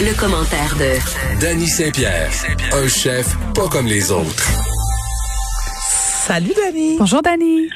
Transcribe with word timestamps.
Le 0.00 0.16
commentaire 0.18 0.76
de 0.76 1.40
Danny 1.40 1.66
Saint-Pierre, 1.66 2.30
un 2.72 2.86
chef 2.86 3.34
pas 3.54 3.68
comme 3.68 3.86
les 3.86 4.12
autres. 4.12 4.46
Salut, 5.80 6.52
Dani. 6.56 6.96
Bonjour, 6.98 7.20
Dani. 7.20 7.68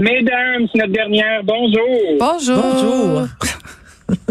Mesdames, 0.00 0.66
c'est 0.72 0.78
notre 0.78 0.92
dernière. 0.92 1.42
Bonjour. 1.42 2.18
Bonjour. 2.20 2.62
Bonjour. 2.62 3.28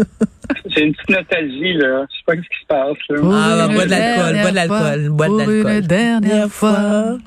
J'ai 0.66 0.82
une 0.84 0.94
petite 0.94 1.10
nostalgie, 1.10 1.74
là. 1.74 2.06
Je 2.08 2.16
sais 2.16 2.22
pas 2.26 2.32
ce 2.34 2.40
qui 2.40 2.60
se 2.62 2.66
passe, 2.68 2.96
là. 3.10 3.18
Ah, 3.22 3.66
bah, 3.66 3.74
bois 3.74 3.84
de 3.84 3.90
l'alcool, 3.90 4.40
bois 4.40 4.50
de 4.50 4.54
l'alcool, 4.56 5.08
bois 5.10 5.26
de 5.26 5.30
pour 5.30 5.38
l'alcool. 5.38 5.72
une 5.72 5.80
dernière 5.80 6.48
fois. 6.50 7.18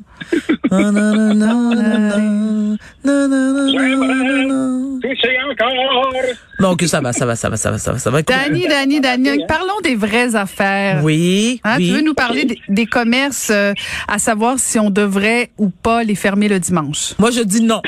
Donc, 6.59 6.81
ça 6.83 7.01
va, 7.01 7.13
ça 7.13 7.25
va, 7.25 7.35
ça 7.35 7.49
va, 7.49 7.57
ça 7.57 7.71
va, 7.71 7.77
ça 7.77 7.91
va, 7.91 7.99
ça 7.99 8.11
va. 8.11 8.21
Dani, 8.21 8.67
Dani, 8.67 8.99
Dani, 9.01 9.45
parlons 9.47 9.79
des 9.83 9.95
vraies 9.95 10.35
affaires. 10.35 11.01
Oui. 11.03 11.61
Hein, 11.63 11.77
tu 11.77 11.85
veux 11.85 12.01
nous 12.01 12.13
parler 12.13 12.45
des, 12.67 12.85
commerces, 12.85 13.49
euh, 13.49 13.73
à 14.07 14.19
savoir 14.19 14.59
si 14.59 14.77
on 14.79 14.89
devrait 14.89 15.51
ou 15.57 15.69
pas 15.69 16.03
les 16.03 16.15
fermer 16.15 16.47
le 16.47 16.59
dimanche? 16.59 17.13
Moi, 17.17 17.31
je 17.31 17.41
dis 17.41 17.61
non. 17.61 17.81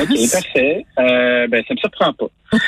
OK, 0.00 0.30
parfait. 0.32 0.84
Euh, 0.98 1.46
ben, 1.48 1.62
ça 1.66 1.74
me 1.74 1.78
surprend 1.78 2.12
pas. 2.12 2.26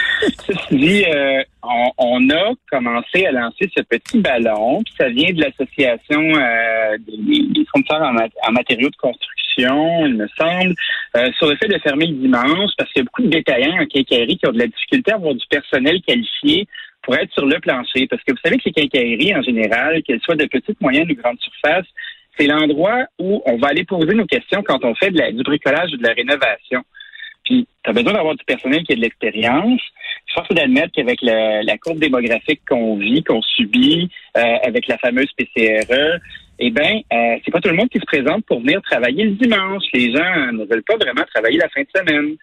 Ceci 0.47 0.77
dit, 0.77 1.05
euh, 1.06 1.42
on, 1.62 1.91
on 1.98 2.31
a 2.31 2.53
commencé 2.70 3.27
à 3.27 3.33
lancer 3.33 3.70
ce 3.77 3.83
petit 3.83 4.20
ballon, 4.20 4.83
puis 4.84 4.94
ça 4.98 5.08
vient 5.08 5.33
de 5.33 5.41
l'association 5.41 6.20
euh, 6.20 6.97
des, 7.06 7.42
des 7.48 7.64
fournisseurs 7.70 8.03
en, 8.03 8.12
mat- 8.12 8.33
en 8.47 8.53
matériaux 8.53 8.91
de 8.91 8.97
construction, 8.97 10.06
il 10.06 10.14
me 10.16 10.27
semble, 10.39 10.75
euh, 11.16 11.31
sur 11.39 11.48
le 11.48 11.56
fait 11.56 11.69
de 11.69 11.78
fermer 11.78 12.06
le 12.06 12.14
dimanche, 12.14 12.70
parce 12.78 12.91
qu'il 12.92 13.00
y 13.00 13.03
a 13.03 13.05
beaucoup 13.05 13.22
de 13.22 13.28
détaillants 13.28 13.81
en 13.81 13.86
quincaillerie 13.86 14.36
qui 14.38 14.47
ont 14.48 14.53
de 14.53 14.59
la 14.59 14.66
difficulté 14.66 15.12
à 15.12 15.16
avoir 15.16 15.34
du 15.34 15.47
personnel 15.48 16.00
qualifié 16.06 16.66
pour 17.03 17.14
être 17.16 17.33
sur 17.33 17.44
le 17.47 17.59
plancher. 17.61 18.06
Parce 18.09 18.22
que 18.22 18.33
vous 18.33 18.38
savez 18.42 18.56
que 18.56 18.62
les 18.66 18.72
quincailleries, 18.72 19.34
en 19.36 19.42
général, 19.42 20.03
qu'elles 20.03 20.20
soient 20.22 20.36
de 20.36 20.47
petites, 20.47 20.81
moyennes 20.81 21.11
ou 21.11 21.14
grandes 21.14 21.38
surfaces, 21.41 21.86
c'est 22.38 22.47
l'endroit 22.47 23.05
où 23.19 23.42
on 23.47 23.56
va 23.59 23.69
aller 23.69 23.84
poser 23.84 24.15
nos 24.15 24.27
questions 24.27 24.62
quand 24.65 24.82
on 24.84 24.94
fait 24.94 25.10
de 25.10 25.19
la- 25.19 25.31
du 25.31 25.43
bricolage 25.43 25.91
ou 25.93 25.98
de 25.98 26.03
la 26.03 26.15
rénovation. 26.15 26.82
Puis, 27.44 27.66
tu 27.82 27.91
as 27.91 27.93
besoin 27.93 28.12
d'avoir 28.12 28.34
du 28.34 28.44
personnel 28.44 28.82
qui 28.84 28.93
a 28.93 28.97
de 28.97 29.00
l'expérience. 29.00 29.81
Force 30.32 30.49
d'admettre 30.49 30.93
qu'avec 30.94 31.21
la, 31.22 31.62
la 31.62 31.78
courbe 31.78 31.99
démographique 31.99 32.62
qu'on 32.69 32.97
vit, 32.97 33.22
qu'on 33.22 33.43
subit, 33.43 34.10
euh, 34.37 34.56
avec 34.65 34.88
la 34.88 34.99
fameuse 34.99 35.31
PCRE, 35.37 36.19
eh 36.59 36.71
bien, 36.71 37.00
euh, 37.12 37.37
c'est 37.44 37.50
pas 37.50 37.60
tout 37.60 37.69
le 37.69 37.77
monde 37.77 37.88
qui 37.88 37.99
se 37.99 38.06
présente 38.06 38.44
pour 38.47 38.60
venir 38.60 38.81
travailler 38.83 39.25
le 39.25 39.33
dimanche. 39.33 39.84
Les 39.93 40.12
gens 40.12 40.53
ne 40.53 40.65
veulent 40.65 40.84
pas 40.84 40.97
vraiment 40.97 41.25
travailler 41.34 41.59
la 41.59 41.69
fin 41.69 41.83
de 41.83 41.88
semaine. 41.94 42.37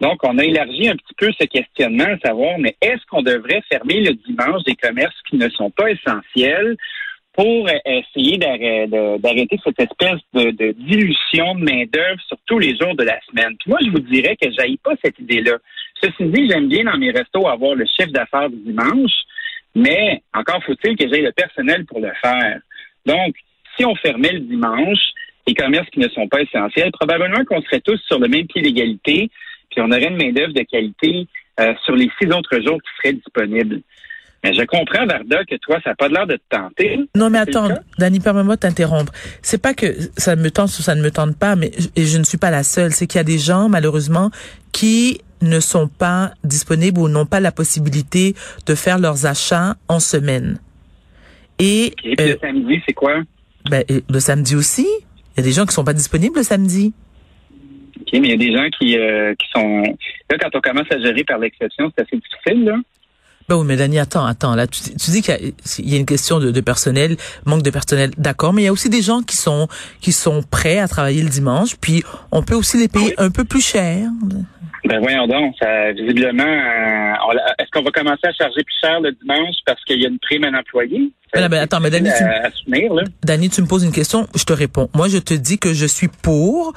Donc, 0.00 0.18
on 0.22 0.36
a 0.38 0.44
élargi 0.44 0.88
un 0.88 0.96
petit 0.96 1.14
peu 1.16 1.30
ce 1.38 1.46
questionnement 1.46 2.04
à 2.04 2.18
savoir, 2.18 2.58
mais 2.58 2.76
est-ce 2.82 3.04
qu'on 3.10 3.22
devrait 3.22 3.62
fermer 3.70 4.00
le 4.00 4.12
dimanche 4.12 4.62
des 4.64 4.74
commerces 4.74 5.16
qui 5.28 5.36
ne 5.36 5.48
sont 5.48 5.70
pas 5.70 5.90
essentiels? 5.90 6.76
Pour 7.36 7.68
essayer 7.84 8.38
d'arrêter 8.38 9.60
cette 9.62 9.78
espèce 9.78 10.20
de, 10.32 10.50
de 10.52 10.72
dilution 10.72 11.54
de 11.54 11.64
main-d'œuvre 11.64 12.20
sur 12.26 12.38
tous 12.46 12.58
les 12.58 12.74
jours 12.78 12.94
de 12.96 13.04
la 13.04 13.20
semaine. 13.28 13.54
Puis 13.58 13.70
moi, 13.70 13.78
je 13.84 13.90
vous 13.90 14.00
dirais 14.00 14.36
que 14.40 14.50
j'aille 14.50 14.78
pas 14.78 14.94
cette 15.04 15.18
idée-là. 15.18 15.58
Ceci 16.02 16.24
dit, 16.24 16.48
j'aime 16.48 16.68
bien 16.68 16.84
dans 16.84 16.96
mes 16.96 17.10
restos 17.10 17.46
avoir 17.46 17.74
le 17.74 17.84
chiffre 17.84 18.10
d'affaires 18.10 18.48
du 18.48 18.56
dimanche, 18.56 19.12
mais 19.74 20.22
encore 20.32 20.62
faut-il 20.64 20.96
que 20.96 21.06
j'aie 21.08 21.20
le 21.20 21.32
personnel 21.32 21.84
pour 21.84 22.00
le 22.00 22.12
faire. 22.22 22.58
Donc, 23.04 23.36
si 23.76 23.84
on 23.84 23.94
fermait 23.96 24.32
le 24.32 24.40
dimanche, 24.40 25.10
les 25.46 25.54
commerces 25.54 25.90
qui 25.90 26.00
ne 26.00 26.08
sont 26.08 26.28
pas 26.28 26.40
essentiels, 26.40 26.90
probablement 26.92 27.44
qu'on 27.44 27.60
serait 27.62 27.80
tous 27.80 28.00
sur 28.06 28.18
le 28.18 28.28
même 28.28 28.46
pied 28.46 28.62
d'égalité, 28.62 29.30
puis 29.70 29.80
on 29.82 29.90
aurait 29.90 30.08
une 30.08 30.16
main-d'œuvre 30.16 30.54
de 30.54 30.62
qualité 30.62 31.26
euh, 31.60 31.74
sur 31.84 31.94
les 31.94 32.10
six 32.18 32.28
autres 32.32 32.60
jours 32.62 32.80
qui 32.80 32.90
seraient 32.96 33.12
disponibles. 33.12 33.82
Mais 34.46 34.54
je 34.54 34.62
comprends, 34.64 35.04
Varda, 35.06 35.44
que 35.44 35.56
toi, 35.56 35.78
ça 35.82 35.90
n'a 35.90 35.96
pas 35.96 36.08
l'air 36.08 36.26
de 36.26 36.36
te 36.36 36.42
tenter. 36.56 37.00
Non, 37.16 37.30
mais 37.30 37.38
attends? 37.38 37.68
Dani, 37.98 38.20
permets-moi 38.20 38.54
de 38.54 38.60
t'interrompre. 38.60 39.12
C'est 39.42 39.60
pas 39.60 39.74
que 39.74 39.86
ça 40.16 40.36
me 40.36 40.50
tente 40.50 40.68
ou 40.68 40.82
ça 40.82 40.94
ne 40.94 41.02
me 41.02 41.10
tente 41.10 41.36
pas, 41.36 41.56
mais 41.56 41.72
je- 41.76 41.88
et 41.96 42.04
je 42.06 42.16
ne 42.18 42.22
suis 42.24 42.38
pas 42.38 42.50
la 42.50 42.62
seule. 42.62 42.92
C'est 42.92 43.06
qu'il 43.08 43.18
y 43.18 43.20
a 43.20 43.24
des 43.24 43.38
gens, 43.38 43.68
malheureusement, 43.68 44.30
qui 44.72 45.20
ne 45.42 45.58
sont 45.58 45.88
pas 45.88 46.32
disponibles 46.44 47.00
ou 47.00 47.08
n'ont 47.08 47.26
pas 47.26 47.40
la 47.40 47.50
possibilité 47.50 48.34
de 48.66 48.74
faire 48.76 48.98
leurs 49.00 49.26
achats 49.26 49.74
en 49.88 49.98
semaine. 50.00 50.60
Et, 51.58 51.86
Et 52.04 52.14
puis 52.16 52.26
euh, 52.30 52.32
le 52.34 52.38
samedi, 52.40 52.82
c'est 52.86 52.94
quoi? 52.94 53.22
ben, 53.70 53.82
le 54.08 54.20
samedi 54.20 54.54
aussi, 54.54 54.86
il 54.86 55.38
y 55.38 55.40
a 55.40 55.42
des 55.42 55.52
gens 55.52 55.66
qui 55.66 55.74
sont 55.74 55.84
pas 55.84 55.92
disponibles 55.92 56.36
le 56.36 56.42
samedi. 56.44 56.92
OK, 58.00 58.08
mais 58.12 58.28
il 58.28 58.30
y 58.30 58.34
a 58.34 58.36
des 58.36 58.52
gens 58.56 58.68
qui, 58.78 58.96
euh, 58.96 59.34
qui 59.34 59.46
sont... 59.54 59.82
Là, 60.30 60.36
quand 60.40 60.50
on 60.54 60.60
commence 60.60 60.86
à 60.92 60.98
gérer 61.00 61.24
par 61.24 61.38
l'exception, 61.38 61.90
c'est 61.96 62.02
assez 62.04 62.16
difficile, 62.16 62.64
là. 62.64 62.76
Ben 63.48 63.56
oui, 63.56 63.64
mais 63.64 63.76
Dani, 63.76 63.98
attends, 63.98 64.26
attends. 64.26 64.54
Là, 64.56 64.66
tu, 64.66 64.80
tu 64.82 65.10
dis 65.10 65.22
qu'il 65.22 65.54
y, 65.78 65.90
y 65.90 65.94
a 65.94 65.98
une 65.98 66.06
question 66.06 66.40
de, 66.40 66.50
de 66.50 66.60
personnel, 66.60 67.16
manque 67.44 67.62
de 67.62 67.70
personnel, 67.70 68.10
d'accord, 68.18 68.52
mais 68.52 68.62
il 68.62 68.64
y 68.64 68.68
a 68.68 68.72
aussi 68.72 68.88
des 68.90 69.02
gens 69.02 69.22
qui 69.22 69.36
sont 69.36 69.68
qui 70.00 70.12
sont 70.12 70.42
prêts 70.42 70.78
à 70.78 70.88
travailler 70.88 71.22
le 71.22 71.28
dimanche, 71.28 71.76
puis 71.80 72.02
on 72.32 72.42
peut 72.42 72.54
aussi 72.54 72.76
les 72.76 72.88
payer 72.88 73.14
un 73.18 73.30
peu 73.30 73.44
plus 73.44 73.64
cher. 73.64 74.08
Ben 74.84 75.00
voyons 75.00 75.26
donc, 75.26 75.54
ça, 75.60 75.92
visiblement, 75.92 76.44
euh, 76.44 77.34
est-ce 77.58 77.70
qu'on 77.72 77.82
va 77.82 77.90
commencer 77.90 78.24
à 78.24 78.32
charger 78.32 78.62
plus 78.62 78.76
cher 78.80 79.00
le 79.00 79.10
dimanche 79.12 79.56
parce 79.64 79.82
qu'il 79.84 80.00
y 80.00 80.04
a 80.04 80.08
une 80.08 80.18
prime 80.20 80.44
à 80.44 80.50
l'employé? 80.50 81.12
Ben 81.34 81.48
ben 81.48 81.62
attends, 81.62 81.80
mais 81.80 81.90
Dani, 81.90 82.08
tu, 82.16 82.22
à, 82.22 82.46
à 82.46 82.50
soutenir, 82.52 82.94
là. 82.94 83.02
Dani, 83.24 83.50
tu 83.50 83.62
me 83.62 83.66
poses 83.66 83.82
une 83.82 83.92
question, 83.92 84.28
je 84.36 84.44
te 84.44 84.52
réponds. 84.52 84.88
Moi, 84.94 85.08
je 85.08 85.18
te 85.18 85.34
dis 85.34 85.58
que 85.58 85.72
je 85.74 85.86
suis 85.86 86.08
pour 86.08 86.72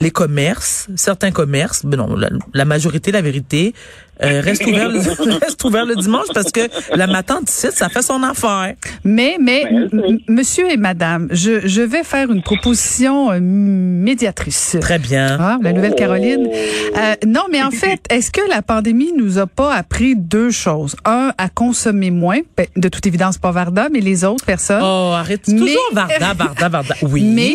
les 0.00 0.10
commerces, 0.10 0.88
certains 0.96 1.30
commerces, 1.30 1.84
ben 1.84 1.96
non, 1.96 2.16
la, 2.16 2.28
la 2.54 2.64
majorité, 2.64 3.12
la 3.12 3.22
vérité, 3.22 3.74
euh, 4.22 4.40
reste 4.40 4.66
ouvert, 4.66 4.88
le, 4.88 4.98
reste 5.38 5.62
ouvert 5.64 5.84
le 5.86 5.96
dimanche 5.96 6.26
parce 6.34 6.50
que 6.52 6.60
la 6.94 7.06
matin 7.06 7.40
d'ici, 7.42 7.68
ça 7.72 7.88
fait 7.88 8.02
son 8.02 8.22
affaire. 8.22 8.74
Mais, 9.04 9.36
mais, 9.40 9.62
m- 9.62 10.18
monsieur 10.28 10.70
et 10.70 10.76
madame, 10.76 11.28
je, 11.30 11.66
je 11.66 11.82
vais 11.82 12.02
faire 12.04 12.30
une 12.30 12.42
proposition 12.42 13.30
euh, 13.32 13.38
médiatrice. 13.40 14.76
Très 14.80 14.98
bien. 14.98 15.36
Ah, 15.40 15.58
la 15.62 15.72
Nouvelle-Caroline. 15.72 16.48
Oh. 16.50 16.54
Euh, 16.98 17.14
non, 17.26 17.42
mais 17.50 17.62
en 17.62 17.70
fait, 17.70 18.00
est-ce 18.10 18.30
que 18.30 18.40
la 18.48 18.62
pandémie 18.62 19.12
nous 19.16 19.38
a 19.38 19.46
pas 19.46 19.74
appris 19.74 20.16
deux 20.16 20.50
choses? 20.50 20.96
Un, 21.04 21.32
à 21.38 21.48
consommer 21.48 22.10
moins. 22.10 22.38
Ben, 22.56 22.66
de 22.76 22.88
toute 22.88 23.06
évidence, 23.06 23.38
pas 23.38 23.50
Varda, 23.52 23.88
mais 23.92 24.00
les 24.00 24.24
autres 24.24 24.44
personnes. 24.44 24.82
Oh, 24.82 25.12
arrête. 25.14 25.46
Mais- 25.48 25.58
Toujours 25.58 25.90
Varda, 25.92 26.34
Varda, 26.34 26.68
Varda. 26.68 26.94
Oui. 27.02 27.22
Mais, 27.24 27.54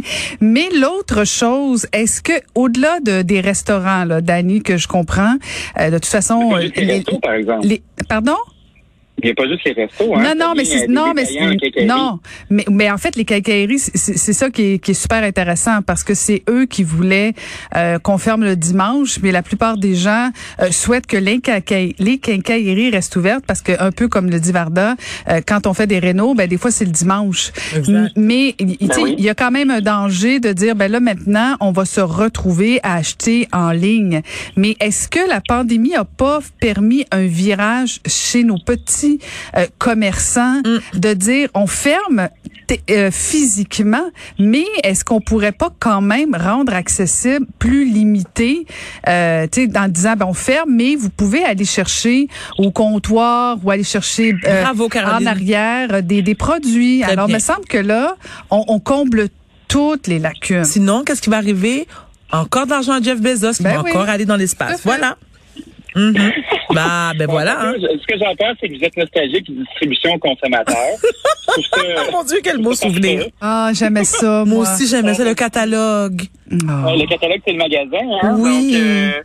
mais 0.40 0.68
l'autre 0.80 1.24
chose, 1.24 1.86
est-ce 1.92 2.20
que 2.22 2.32
au-delà 2.54 3.00
de, 3.00 3.22
des 3.22 3.40
restaurants, 3.40 4.04
là, 4.04 4.20
Dani, 4.20 4.62
que 4.62 4.76
je 4.76 4.88
comprends, 4.88 5.34
euh, 5.80 5.90
de 5.90 6.03
de 6.04 6.10
toute 6.10 6.12
façon, 6.12 6.54
euh, 6.54 6.68
les, 7.62 7.82
pardon? 8.08 8.36
Il 9.24 9.28
n'y 9.28 9.30
a 9.32 9.34
pas 9.34 9.48
juste 9.48 9.64
les 9.64 9.72
restos. 9.72 10.14
Hein, 10.14 10.22
Non, 10.22 10.34
non, 10.48 10.52
mais 10.54 10.64
c'est 10.66 10.82
euh, 10.84 10.86
non, 10.88 11.14
mais 11.14 11.24
non, 11.86 12.20
mais 12.50 12.64
mais 12.70 12.90
en 12.90 12.98
fait 12.98 13.16
les 13.16 13.24
quincailleries, 13.24 13.78
c'est- 13.78 14.32
ça 14.34 14.50
qui 14.50 14.74
est, 14.74 14.78
qui 14.78 14.90
est 14.90 14.94
super 14.94 15.22
intéressant 15.22 15.80
parce 15.80 16.04
que 16.04 16.12
c'est 16.12 16.42
eux 16.50 16.66
qui 16.66 16.82
voulaient 16.82 17.32
euh, 17.74 17.98
qu'on 17.98 18.18
ferme 18.18 18.44
le 18.44 18.54
dimanche, 18.54 19.18
mais 19.22 19.32
la 19.32 19.42
plupart 19.42 19.78
des 19.78 19.94
gens 19.94 20.30
euh, 20.60 20.70
souhaitent 20.70 21.06
que 21.06 21.16
les, 21.16 21.40
quincailleries, 21.40 21.96
les 21.98 22.18
quincailleries 22.18 22.90
restent 22.90 23.16
ouvertes 23.16 23.44
parce 23.46 23.62
que 23.62 23.72
un 23.80 23.92
peu 23.92 24.08
comme 24.08 24.28
le 24.28 24.38
dit 24.40 24.52
Varda, 24.52 24.94
euh, 25.30 25.40
quand 25.46 25.66
on 25.66 25.72
fait 25.72 25.86
des 25.86 25.98
rénaux, 26.00 26.34
ben 26.34 26.46
des 26.46 26.58
fois 26.58 26.70
c'est 26.70 26.84
le 26.84 26.90
dimanche. 26.90 27.50
Exact. 27.74 28.12
Mais 28.16 28.54
il 28.58 28.76
tu 28.76 28.86
sais, 28.88 29.00
oui. 29.02 29.14
il 29.16 29.24
y 29.24 29.30
a 29.30 29.34
quand 29.34 29.50
même 29.50 29.70
un 29.70 29.80
danger 29.80 30.38
de 30.38 30.52
dire 30.52 30.76
ben 30.76 30.92
là 30.92 31.00
maintenant 31.00 31.56
on 31.60 31.72
va 31.72 31.86
se 31.86 32.00
retrouver 32.02 32.80
à 32.82 32.96
acheter 32.96 33.48
en 33.52 33.70
ligne. 33.70 34.20
Mais 34.56 34.76
est-ce 34.80 35.08
que 35.08 35.26
la 35.28 35.40
pandémie 35.40 35.94
a 35.94 36.04
pas 36.04 36.40
permis 36.60 37.06
un 37.10 37.24
virage 37.26 38.00
chez 38.06 38.44
nos 38.44 38.58
petits 38.58 39.13
euh, 39.56 39.66
commerçants 39.78 40.60
de 40.94 41.12
dire 41.14 41.48
on 41.54 41.66
ferme 41.66 42.28
euh, 42.90 43.10
physiquement, 43.10 44.04
mais 44.38 44.64
est-ce 44.82 45.04
qu'on 45.04 45.20
pourrait 45.20 45.52
pas 45.52 45.68
quand 45.78 46.00
même 46.00 46.34
rendre 46.34 46.72
accessible 46.72 47.46
plus 47.58 47.84
limité, 47.84 48.66
euh, 49.08 49.46
tu 49.52 49.66
sais, 49.66 49.78
en 49.78 49.88
disant 49.88 50.14
ben 50.16 50.26
on 50.26 50.34
ferme, 50.34 50.70
mais 50.72 50.96
vous 50.96 51.10
pouvez 51.10 51.44
aller 51.44 51.66
chercher 51.66 52.26
au 52.58 52.70
comptoir 52.70 53.58
ou 53.62 53.70
aller 53.70 53.84
chercher 53.84 54.34
euh, 54.46 54.62
Bravo, 54.62 54.88
en 54.94 55.26
arrière 55.26 56.02
des, 56.02 56.22
des 56.22 56.34
produits. 56.34 57.00
Très 57.02 57.12
Alors, 57.12 57.26
bien. 57.26 57.36
me 57.36 57.40
semble 57.40 57.66
que 57.66 57.78
là, 57.78 58.16
on, 58.50 58.64
on 58.68 58.80
comble 58.80 59.28
toutes 59.68 60.06
les 60.06 60.18
lacunes. 60.18 60.64
Sinon, 60.64 61.04
qu'est-ce 61.04 61.20
qui 61.20 61.30
va 61.30 61.36
arriver? 61.36 61.86
Encore 62.32 62.64
de 62.64 62.70
l'argent 62.70 62.92
à 62.94 63.02
Jeff 63.02 63.20
Bezos 63.20 63.52
qui 63.52 63.62
Ben 63.62 63.76
va 63.76 63.82
oui. 63.82 63.90
encore 63.90 64.08
aller 64.08 64.24
dans 64.24 64.36
l'espace. 64.36 64.80
fait. 64.80 64.88
Mhm. 65.94 66.14
Bah, 66.74 67.12
ben 67.16 67.26
voilà. 67.28 67.60
hein. 67.60 67.74
Ce 67.78 68.06
que 68.06 68.18
j'entends, 68.18 68.52
c'est 68.58 68.68
que 68.68 68.76
vous 68.76 68.82
êtes 68.84 68.96
nostalgique 68.96 69.46
de 69.48 69.62
distribution 69.62 70.14
aux 70.14 70.18
consommateurs. 70.18 70.74
Je 71.46 71.70
trouve 71.70 71.84
ça- 71.84 72.02
Oh 72.08 72.10
mon 72.10 72.24
Dieu, 72.24 72.38
quel 72.42 72.58
beau 72.58 72.72
souvenir. 72.74 73.26
Ah, 73.40 73.70
j'aimais 73.74 74.02
ça, 74.04 74.44
Moi 74.46 74.54
moi. 74.56 74.62
aussi, 74.62 74.88
j'aimais 74.88 75.14
ça, 75.14 75.24
le 75.24 75.34
catalogue. 75.34 76.22
Ah. 76.68 76.86
Le 76.96 77.06
catalogue, 77.06 77.40
c'est 77.46 77.52
le 77.52 77.58
magasin. 77.58 78.18
Hein? 78.22 78.36
Oui. 78.38 78.72
Donc, 78.72 78.80
euh, 78.82 79.22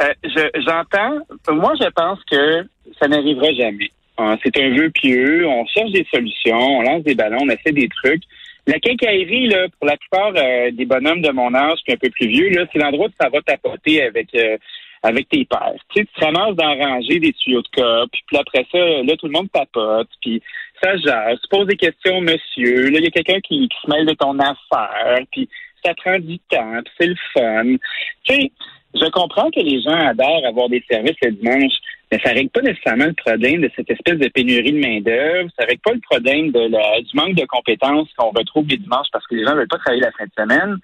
euh, 0.00 0.12
je- 0.24 0.60
j'entends. 0.62 1.18
Moi, 1.54 1.72
je 1.80 1.88
pense 1.90 2.18
que 2.30 2.64
ça 2.98 3.08
n'arrivera 3.08 3.52
jamais. 3.52 3.90
Hein, 4.16 4.36
c'est 4.42 4.56
un 4.62 4.70
vœu 4.74 4.88
pieux. 4.90 5.46
On 5.46 5.66
cherche 5.66 5.90
des 5.92 6.06
solutions. 6.12 6.58
On 6.58 6.82
lance 6.82 7.02
des 7.02 7.14
ballons. 7.16 7.38
On 7.42 7.48
essaie 7.50 7.72
des 7.72 7.88
trucs. 8.02 8.22
La 8.66 8.78
quincaillerie, 8.78 9.48
là, 9.48 9.66
pour 9.78 9.86
la 9.88 9.96
plupart 9.96 10.32
euh, 10.36 10.70
des 10.72 10.86
bonhommes 10.86 11.22
de 11.22 11.30
mon 11.32 11.54
âge, 11.54 11.78
puis 11.84 11.92
un 11.94 11.96
peu 11.98 12.08
plus 12.10 12.28
vieux, 12.28 12.48
là, 12.50 12.64
c'est 12.72 12.78
l'endroit 12.78 13.06
où 13.08 13.12
ça 13.20 13.28
va 13.28 13.40
tapoter 13.42 14.02
avec 14.02 14.28
euh, 14.34 14.56
avec 15.02 15.28
tes 15.28 15.44
pères. 15.44 15.74
Tu 15.94 16.00
sais, 16.00 16.06
tu 16.06 16.20
te 16.20 16.24
ramasses 16.24 16.56
dans 16.56 16.74
la 16.74 16.86
rangée 16.86 17.18
des 17.18 17.32
tuyaux 17.32 17.62
de 17.62 17.68
cop, 17.68 18.10
puis 18.10 18.36
après 18.36 18.66
ça, 18.70 18.78
là, 18.78 19.16
tout 19.16 19.26
le 19.26 19.32
monde 19.32 19.50
tapote, 19.52 20.08
puis 20.20 20.42
ça 20.82 20.96
jase, 20.96 21.38
tu 21.42 21.48
poses 21.50 21.66
des 21.66 21.76
questions, 21.76 22.20
monsieur. 22.20 22.90
Là, 22.90 22.98
il 22.98 23.04
y 23.04 23.06
a 23.06 23.10
quelqu'un 23.10 23.40
qui, 23.40 23.68
qui 23.68 23.76
se 23.82 23.90
mêle 23.90 24.06
de 24.06 24.14
ton 24.14 24.38
affaire, 24.38 25.20
puis 25.32 25.48
ça 25.84 25.94
prend 25.94 26.18
du 26.18 26.38
temps, 26.50 26.80
puis 26.84 26.94
c'est 26.98 27.06
le 27.06 27.16
fun. 27.32 27.76
Tu 28.24 28.34
sais, 28.34 28.52
je 28.94 29.10
comprends 29.10 29.50
que 29.50 29.60
les 29.60 29.82
gens 29.82 30.06
adorent 30.08 30.46
avoir 30.46 30.68
des 30.68 30.82
services 30.90 31.16
le 31.22 31.32
dimanche, 31.32 31.72
mais 32.10 32.18
ça 32.24 32.32
règle 32.32 32.50
pas 32.50 32.62
nécessairement 32.62 33.06
le 33.06 33.12
problème 33.12 33.60
de 33.60 33.70
cette 33.76 33.90
espèce 33.90 34.18
de 34.18 34.28
pénurie 34.28 34.72
de 34.72 34.78
main-d'œuvre. 34.78 35.50
Ça 35.58 35.66
règle 35.66 35.82
pas 35.82 35.92
le 35.92 36.00
problème 36.00 36.50
de 36.50 36.60
la, 36.60 37.00
du 37.02 37.14
manque 37.14 37.34
de 37.34 37.44
compétences 37.44 38.08
qu'on 38.16 38.30
retrouve 38.30 38.66
les 38.68 38.78
dimanches 38.78 39.08
parce 39.12 39.26
que 39.26 39.34
les 39.34 39.44
gens 39.44 39.54
veulent 39.54 39.68
pas 39.68 39.78
travailler 39.78 40.02
la 40.02 40.12
fin 40.12 40.24
de 40.24 40.32
semaine. 40.36 40.78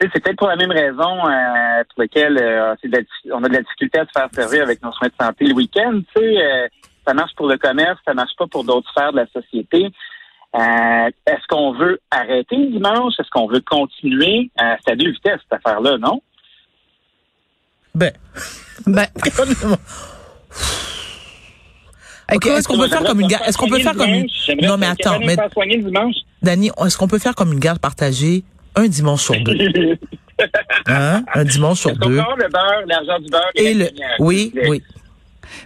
C'est 0.00 0.08
peut-être 0.22 0.36
pour 0.38 0.46
la 0.48 0.56
même 0.56 0.70
raison 0.70 1.26
euh, 1.28 1.82
pour 1.88 2.02
laquelle 2.02 2.38
euh, 2.40 2.74
la- 2.84 3.34
on 3.36 3.42
a 3.42 3.48
de 3.48 3.54
la 3.54 3.62
difficulté 3.62 3.98
à 3.98 4.04
se 4.06 4.10
faire 4.14 4.28
servir 4.32 4.62
avec 4.62 4.80
nos 4.82 4.92
soins 4.92 5.08
de 5.08 5.14
santé 5.20 5.44
le 5.46 5.54
week-end. 5.54 6.00
Tu 6.14 6.20
sais, 6.22 6.42
euh, 6.42 6.68
ça 7.06 7.14
marche 7.14 7.32
pour 7.36 7.48
le 7.48 7.58
commerce, 7.58 7.98
ça 8.06 8.14
marche 8.14 8.30
pas 8.38 8.46
pour 8.46 8.62
d'autres 8.64 8.88
sphères 8.90 9.12
de 9.12 9.16
la 9.18 9.26
société. 9.28 9.86
Euh, 10.54 11.10
Est-ce 11.26 11.46
qu'on 11.48 11.72
veut 11.72 12.00
arrêter 12.10 12.56
le 12.56 12.70
dimanche? 12.70 13.14
Est-ce 13.18 13.28
qu'on 13.30 13.48
veut 13.48 13.60
continuer? 13.60 14.50
Euh, 14.60 14.74
c'est 14.86 14.92
à 14.92 14.96
deux 14.96 15.10
vitesses, 15.10 15.40
cette 15.50 15.60
affaire-là, 15.64 15.98
non? 15.98 16.22
Ben, 17.94 18.12
Ben, 18.86 19.06
OK, 22.34 22.46
est-ce 22.46 22.68
qu'on 22.68 22.78
peut 22.78 22.88
faire 22.88 23.02
comme 23.04 23.20
une 23.20 23.26
garde? 23.26 23.44
Est-ce 23.46 23.56
qu'on 23.58 23.68
peut 23.68 23.78
faire 23.80 23.94
comme 23.96 24.08
une... 24.10 24.26
Non, 24.62 24.76
mais 24.76 24.86
attends, 24.86 25.18
mais 25.18 25.34
faire 25.34 25.50
soigner 25.52 25.78
le 25.78 25.84
dimanche. 25.84 26.14
Dani, 26.42 26.70
est-ce 26.84 26.98
qu'on 26.98 27.08
peut 27.08 27.18
faire 27.18 27.34
comme 27.34 27.52
une 27.52 27.58
garde 27.58 27.78
partagée 27.80 28.44
un 28.76 28.86
dimanche 28.88 29.22
sur 29.22 29.40
deux? 29.42 29.96
Hein? 30.86 31.24
Un 31.34 31.44
dimanche 31.44 31.80
sur 31.80 31.96
deux. 31.96 32.10
le 32.10 32.48
beurre, 32.48 32.82
l'argent 32.86 33.18
du 33.18 33.28
beurre 33.28 33.50
Et 33.56 33.74
le... 33.74 33.86
Oui, 34.20 34.52
oui. 34.68 34.80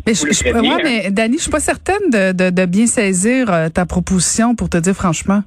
mais, 0.07 0.15
je, 0.15 0.21
je, 0.33 0.45
ouais, 0.51 0.83
mais 0.83 1.11
Dani, 1.11 1.37
je 1.37 1.43
suis 1.43 1.51
pas 1.51 1.61
certaine 1.61 2.09
de, 2.11 2.33
de, 2.33 2.49
de 2.49 2.65
bien 2.65 2.87
saisir 2.87 3.53
euh, 3.53 3.69
ta 3.69 3.85
proposition 3.85 4.55
pour 4.55 4.71
te 4.71 4.79
dire 4.79 4.95
franchement. 4.95 5.43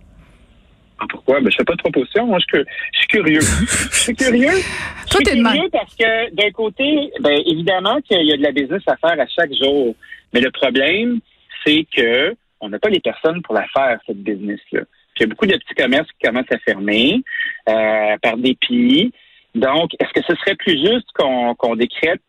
Ah, 1.00 1.06
Pourquoi? 1.10 1.42
Ben, 1.42 1.50
je 1.52 1.56
fais 1.58 1.64
pas 1.64 1.74
de 1.74 1.82
proposition. 1.82 2.28
Moi, 2.28 2.38
je, 2.40 2.56
suis- 2.58 2.68
je 2.94 2.98
suis 3.00 3.08
curieux. 3.08 3.40
je 3.92 3.98
suis 3.98 4.16
curieux. 4.16 4.52
Je 4.52 5.10
Toi, 5.10 5.20
suis 5.22 5.24
t'es 5.24 5.36
de 5.38 5.42
curieux 5.44 5.70
parce 5.72 5.96
que, 5.96 6.36
d'un 6.36 6.52
côté, 6.52 7.12
ben, 7.20 7.42
évidemment 7.48 8.00
qu'il 8.02 8.26
y 8.28 8.32
a 8.32 8.38
de 8.38 8.44
la 8.44 8.52
business 8.52 8.84
à 8.86 8.96
faire 8.98 9.20
à 9.20 9.26
chaque 9.28 9.52
jour. 9.60 9.96
Mais 10.34 10.40
le 10.42 10.52
problème, 10.52 11.20
c'est 11.66 11.86
que 11.98 12.36
on 12.62 12.70
n'a 12.70 12.78
pas 12.78 12.90
les 12.90 13.00
personnes 13.00 13.42
pour 13.42 13.56
la 13.56 13.66
faire, 13.76 13.98
cette 14.06 14.22
business-là. 14.24 14.82
Puis 15.16 15.24
Il 15.24 15.24
y 15.24 15.26
a 15.26 15.28
beaucoup 15.28 15.46
de 15.46 15.56
petits 15.56 15.76
commerces 15.76 16.08
qui 16.08 16.28
commencent 16.28 16.52
à 16.52 16.60
fermer 16.60 17.24
euh, 17.70 18.18
par 18.22 18.38
dépit. 18.38 19.12
Donc, 19.56 19.92
est-ce 20.00 20.12
que 20.14 20.26
ce 20.28 20.36
serait 20.36 20.56
plus 20.56 20.78
juste 20.78 21.08
qu'on 21.16 21.56
qu'on 21.56 21.76
décrète 21.76 22.22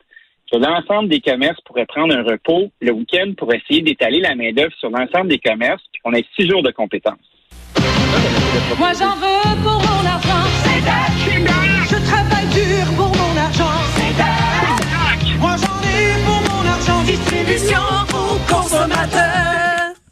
que 0.51 0.59
l'ensemble 0.59 1.09
des 1.09 1.21
commerces 1.21 1.61
pourraient 1.63 1.87
prendre 1.87 2.17
un 2.17 2.23
repos 2.23 2.71
le 2.81 2.93
week-end 2.93 3.33
pour 3.37 3.53
essayer 3.53 3.83
d'étaler 3.83 4.21
la 4.21 4.37
main-d'œuvre 4.37 4.73
sur 4.79 4.91
l'ensemble 4.91 5.29
des 5.29 5.41
commerces, 5.41 5.83
puis 5.93 6.01
qu'on 6.03 6.13
ait 6.13 6.25
six 6.39 6.49
jours 6.49 6.63
de 6.63 6.71
compétences? 6.71 7.19
Moi 8.79 8.93
j'en 8.99 9.17
veux 9.17 9.63
pour 9.63 9.81
mon 9.81 10.07
argent. 10.07 10.47
Je 11.89 11.99
travaille 12.05 12.47
dur 12.49 12.97
pour 12.97 13.06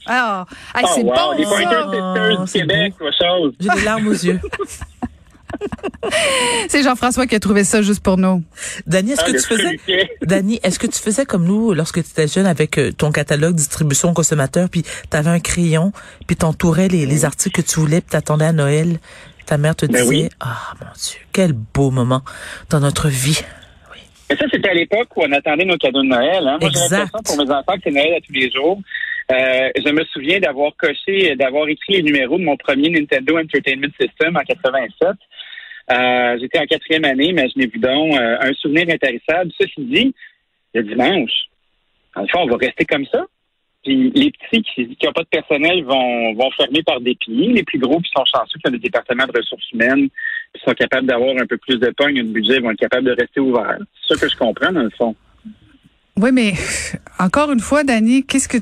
Ah, 0.06 0.46
hey, 0.74 0.84
Oh, 0.84 0.92
c'est 0.94 1.02
wow, 1.02 1.14
bon 1.14 1.32
les 1.38 1.44
ça. 1.44 1.50
Pointer 1.50 1.66
Sisters 1.82 2.40
du 2.40 2.46
c'est 2.50 2.58
Québec, 2.60 2.94
autre 3.00 3.16
chose. 3.18 3.52
J'ai 3.60 3.68
des 3.68 3.84
larmes 3.84 4.06
aux 4.08 4.12
yeux. 4.12 4.40
C'est 6.68 6.82
Jean-François 6.82 7.26
qui 7.26 7.34
a 7.36 7.40
trouvé 7.40 7.62
ça 7.64 7.80
juste 7.80 8.02
pour 8.02 8.18
nous. 8.18 8.42
Dani, 8.86 9.12
est-ce 9.12 9.20
Ah, 9.24 9.30
que 9.30 9.36
tu 9.36 9.42
faisais... 9.42 9.80
Dani, 10.22 10.58
est-ce 10.62 10.78
que 10.78 10.86
tu 10.86 10.98
faisais 11.00 11.24
comme 11.24 11.44
nous 11.44 11.72
lorsque 11.74 12.02
tu 12.02 12.10
étais 12.10 12.26
jeune 12.26 12.46
avec 12.46 12.76
euh, 12.76 12.92
ton 12.92 13.12
catalogue 13.12 13.54
distribution 13.54 14.12
consommateur, 14.14 14.68
puis 14.68 14.82
tu 14.82 15.16
avais 15.16 15.30
un 15.30 15.40
crayon, 15.40 15.92
puis 16.26 16.36
t'entourais 16.36 16.88
les, 16.88 17.06
les 17.06 17.24
articles 17.24 17.62
que 17.62 17.66
tu 17.66 17.78
voulais, 17.80 18.00
puis 18.00 18.10
t'attendais 18.10 18.46
à 18.46 18.52
Noël, 18.52 18.98
ta 19.46 19.56
mère 19.56 19.76
te 19.76 19.86
Ben 19.86 20.02
disait, 20.02 20.08
oui. 20.08 20.28
ah 20.40 20.72
mon 20.80 20.86
Dieu, 20.96 21.18
quel 21.32 21.52
beau 21.52 21.90
moment 21.90 22.22
dans 22.68 22.80
notre 22.80 23.08
vie. 23.08 23.40
Mais 24.28 24.36
ça, 24.36 24.46
c'était 24.50 24.70
à 24.70 24.74
l'époque 24.74 25.08
où 25.16 25.22
on 25.22 25.32
attendait 25.32 25.64
nos 25.66 25.76
cadeaux 25.76 26.02
de 26.02 26.08
Noël. 26.08 26.46
Hein. 26.48 26.58
Moi, 26.60 26.70
j'ai 26.72 26.78
l'impression 26.96 27.20
pour 27.24 27.36
mes 27.46 27.50
enfants 27.52 27.74
que 27.74 27.80
c'est 27.84 27.90
Noël 27.90 28.14
à 28.14 28.20
tous 28.20 28.32
les 28.32 28.50
jours. 28.50 28.80
Euh, 29.32 29.70
je 29.76 29.90
me 29.90 30.04
souviens 30.04 30.38
d'avoir 30.38 30.76
coché, 30.76 31.34
d'avoir 31.36 31.68
écrit 31.68 31.94
les 31.94 32.02
numéros 32.02 32.38
de 32.38 32.44
mon 32.44 32.56
premier 32.56 32.90
Nintendo 32.90 33.38
Entertainment 33.38 33.92
System 33.98 34.36
en 34.36 34.40
87. 34.40 35.08
Euh, 35.90 36.38
J'étais 36.40 36.58
en 36.58 36.66
quatrième 36.66 37.04
année, 37.04 37.32
mais 37.32 37.48
je 37.48 37.58
n'ai 37.58 37.66
vu 37.66 37.78
donc 37.78 38.18
euh, 38.18 38.36
un 38.40 38.52
souvenir 38.54 38.88
intarissable. 38.90 39.50
Ceci 39.58 39.80
dit, 39.80 40.14
le 40.74 40.82
dimanche, 40.82 41.30
en 42.14 42.22
le 42.22 42.28
fond, 42.28 42.40
on 42.40 42.46
va 42.46 42.56
rester 42.56 42.84
comme 42.84 43.06
ça. 43.06 43.24
Puis 43.82 44.10
les 44.14 44.30
petits 44.30 44.62
qui 44.62 44.96
n'ont 45.04 45.12
pas 45.12 45.22
de 45.22 45.28
personnel 45.28 45.84
vont, 45.84 46.34
vont 46.34 46.50
fermer 46.52 46.82
par 46.82 47.00
dépit. 47.00 47.52
Les 47.52 47.62
plus 47.62 47.78
gros 47.78 48.00
qui 48.00 48.10
sont 48.16 48.24
chanceux, 48.24 48.58
qui 48.58 48.68
ont 48.68 48.72
des 48.72 48.78
départements 48.78 49.26
de 49.26 49.38
ressources 49.38 49.70
humaines, 49.72 50.08
qui 50.54 50.62
sont 50.64 50.72
capables 50.72 51.06
d'avoir 51.06 51.36
un 51.36 51.46
peu 51.46 51.58
plus 51.58 51.78
de 51.78 51.90
pogne, 51.90 52.16
de 52.16 52.22
budget, 52.22 52.60
vont 52.60 52.70
être 52.70 52.78
capables 52.78 53.06
de 53.06 53.16
rester 53.18 53.40
ouverts. 53.40 53.78
C'est 54.02 54.14
ça 54.14 54.26
que 54.26 54.32
je 54.32 54.36
comprends, 54.36 54.72
dans 54.72 54.82
le 54.82 54.90
fond. 54.90 55.14
Oui, 56.16 56.30
mais 56.32 56.52
encore 57.18 57.50
une 57.50 57.58
fois, 57.60 57.82
Dani, 57.82 58.24
qu'est-ce 58.24 58.48
que 58.48 58.58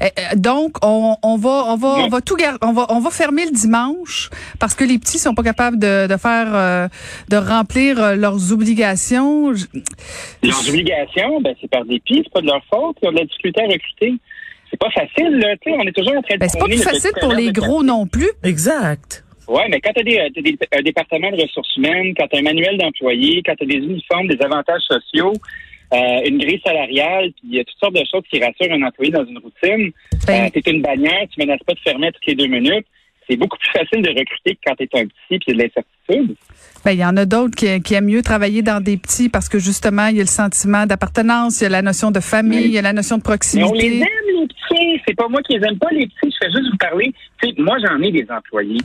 Eh, 0.00 0.04
eh, 0.32 0.36
donc 0.36 0.76
on, 0.84 1.16
on 1.24 1.36
va 1.36 1.64
on 1.68 1.76
va 1.76 1.88
on 2.04 2.08
va 2.08 2.20
tout 2.20 2.36
gar- 2.36 2.58
on 2.62 2.72
va 2.72 2.86
on 2.90 3.00
va 3.00 3.10
fermer 3.10 3.46
le 3.46 3.50
dimanche 3.50 4.30
parce 4.60 4.74
que 4.76 4.84
les 4.84 4.98
petits 5.00 5.18
sont 5.18 5.34
pas 5.34 5.42
capables 5.42 5.78
de, 5.78 6.06
de 6.06 6.16
faire 6.16 6.54
euh, 6.54 6.86
de 7.30 7.36
remplir 7.36 8.00
euh, 8.00 8.14
leurs 8.14 8.52
obligations. 8.52 9.50
Leurs 10.42 10.68
obligations, 10.68 11.40
ben, 11.40 11.54
c'est 11.60 11.68
par 11.70 11.84
dépit, 11.84 12.20
c'est 12.24 12.32
pas 12.32 12.42
de 12.42 12.46
leur 12.46 12.62
faute. 12.72 12.96
Ils 13.02 13.08
ont 13.08 13.12
de 13.12 13.18
la 13.18 13.24
difficulté 13.24 13.60
à 13.62 13.66
recruter. 13.66 14.14
C'est 14.70 14.78
pas 14.78 14.90
facile, 14.90 15.38
là. 15.38 15.56
Tu 15.62 15.70
sais, 15.72 15.76
on 15.78 15.82
est 15.86 15.92
toujours 15.92 16.16
en 16.16 16.22
train 16.22 16.34
de 16.34 16.40
Ben, 16.40 16.48
c'est 16.48 16.58
pas 16.58 16.64
plus 16.66 16.76
le 16.76 16.82
facile 16.82 17.10
pour 17.20 17.32
les 17.32 17.50
gros 17.52 17.82
non 17.82 18.06
plus. 18.06 18.30
Exact. 18.44 19.24
Ouais, 19.48 19.66
mais 19.68 19.80
quand 19.80 19.92
tu 19.94 20.00
as, 20.00 20.04
des, 20.04 20.30
t'as 20.34 20.42
des- 20.42 20.58
un 20.78 20.82
département 20.82 21.30
de 21.32 21.42
ressources 21.42 21.76
humaines, 21.76 22.14
quand 22.16 22.26
tu 22.28 22.36
as 22.36 22.38
un 22.38 22.42
manuel 22.42 22.78
d'employés, 22.78 23.42
quand 23.44 23.54
tu 23.56 23.64
as 23.64 23.66
des 23.66 23.84
uniformes, 23.84 24.26
des 24.28 24.40
avantages 24.42 24.82
sociaux, 24.88 25.32
euh, 25.92 26.20
une 26.28 26.38
grille 26.38 26.60
salariale, 26.64 27.30
puis 27.32 27.42
il 27.50 27.54
y 27.56 27.60
a 27.60 27.64
toutes 27.64 27.78
sortes 27.78 27.94
de 27.94 28.04
choses 28.10 28.22
qui 28.30 28.40
rassurent 28.42 28.72
un 28.72 28.82
employé 28.82 29.10
dans 29.12 29.24
une 29.24 29.38
routine. 29.38 29.92
Ben- 30.26 30.46
Euh, 30.46 30.60
tu 30.60 30.70
une 30.70 30.82
bannière, 30.82 31.26
tu 31.32 31.40
menaces 31.40 31.62
pas 31.66 31.74
de 31.74 31.80
fermer 31.80 32.10
toutes 32.12 32.26
les 32.26 32.34
deux 32.34 32.46
minutes. 32.46 32.86
C'est 33.28 33.36
beaucoup 33.36 33.56
plus 33.56 33.70
facile 33.70 34.02
de 34.02 34.10
recruter 34.10 34.54
que 34.54 34.60
quand 34.66 34.74
tu 34.76 34.82
es 34.84 35.00
un 35.00 35.06
petit 35.06 35.14
puis 35.28 35.38
il 35.46 35.48
y 35.48 35.52
a 35.52 35.54
de 35.54 35.62
l'incertitude. 36.08 36.36
Ben, 36.84 36.92
il 36.92 36.98
y 36.98 37.04
en 37.04 37.16
a 37.16 37.24
d'autres 37.24 37.54
qui, 37.56 37.80
qui 37.82 37.94
aiment 37.94 38.04
mieux 38.06 38.20
travailler 38.22 38.60
dans 38.60 38.82
des 38.82 38.98
petits 38.98 39.30
parce 39.30 39.48
que 39.48 39.58
justement, 39.58 40.08
il 40.08 40.16
y 40.16 40.20
a 40.20 40.24
le 40.24 40.28
sentiment 40.28 40.84
d'appartenance, 40.84 41.60
il 41.60 41.64
y 41.64 41.66
a 41.66 41.70
la 41.70 41.80
notion 41.82 42.10
de 42.10 42.20
famille, 42.20 42.66
il 42.66 42.72
y 42.72 42.78
a 42.78 42.82
la 42.82 42.92
notion 42.92 43.16
de 43.16 43.22
Mais 43.26 43.28
on 43.30 43.32
les 43.32 43.38
proximité. 43.38 43.86
aime, 44.00 44.40
les 44.40 44.46
petits. 44.46 45.02
C'est 45.08 45.14
pas 45.16 45.28
moi 45.28 45.40
qui 45.42 45.56
les 45.56 45.66
aime 45.66 45.78
pas, 45.78 45.88
les 45.92 46.06
petits. 46.06 46.34
Je 46.34 46.46
fais 46.46 46.52
juste 46.52 46.70
vous 46.70 46.76
parler. 46.76 47.14
Moi, 47.56 47.76
j'en 47.82 47.98
ai 48.02 48.10
des 48.12 48.26
employés. 48.30 48.80